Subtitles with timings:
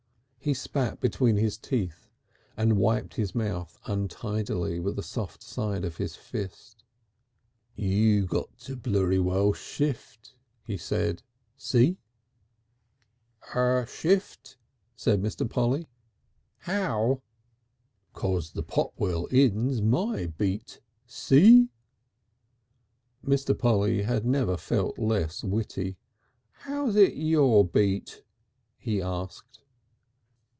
[0.43, 2.07] He spat between his teeth
[2.57, 6.83] and wiped his mouth untidily with the soft side of his fist.
[7.75, 10.33] "You got to blurry well shift,"
[10.63, 11.21] he said.
[11.57, 11.99] "See?"
[13.53, 14.57] "Shift!"
[14.95, 15.47] said Mr.
[15.47, 15.87] Polly.
[16.61, 17.21] "How?"
[18.13, 20.81] "'Cos the Potwell Inn's my beat.
[21.05, 21.69] See?"
[23.23, 23.55] Mr.
[23.55, 25.97] Polly had never felt less witty.
[26.51, 28.23] "How's it your beat?"
[28.79, 29.59] he asked.